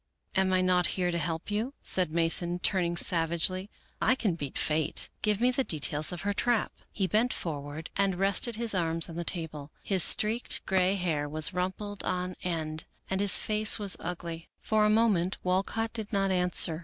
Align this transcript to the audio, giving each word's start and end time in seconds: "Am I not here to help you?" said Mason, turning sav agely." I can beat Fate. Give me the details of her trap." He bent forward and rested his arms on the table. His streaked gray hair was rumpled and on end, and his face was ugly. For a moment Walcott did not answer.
"Am 0.41 0.51
I 0.51 0.61
not 0.61 0.87
here 0.97 1.11
to 1.11 1.17
help 1.19 1.51
you?" 1.51 1.75
said 1.93 2.09
Mason, 2.11 2.57
turning 2.57 2.97
sav 2.97 3.29
agely." 3.29 3.69
I 4.01 4.15
can 4.15 4.33
beat 4.33 4.57
Fate. 4.57 5.11
Give 5.21 5.39
me 5.39 5.51
the 5.51 5.63
details 5.63 6.11
of 6.11 6.21
her 6.21 6.33
trap." 6.33 6.71
He 6.91 7.05
bent 7.05 7.31
forward 7.31 7.91
and 7.95 8.15
rested 8.15 8.55
his 8.55 8.73
arms 8.73 9.09
on 9.09 9.15
the 9.15 9.23
table. 9.23 9.71
His 9.83 10.03
streaked 10.03 10.65
gray 10.65 10.95
hair 10.95 11.29
was 11.29 11.53
rumpled 11.53 12.01
and 12.03 12.35
on 12.35 12.35
end, 12.41 12.85
and 13.11 13.21
his 13.21 13.37
face 13.37 13.77
was 13.77 13.95
ugly. 13.99 14.49
For 14.59 14.85
a 14.85 14.89
moment 14.89 15.37
Walcott 15.43 15.93
did 15.93 16.11
not 16.11 16.31
answer. 16.31 16.79